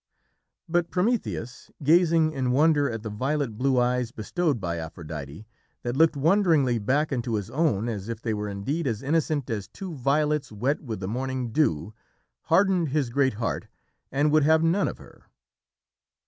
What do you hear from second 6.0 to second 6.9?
wonderingly